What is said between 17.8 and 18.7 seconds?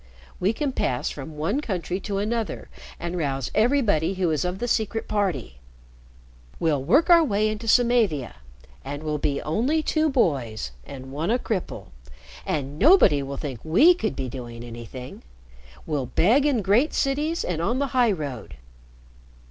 highroad."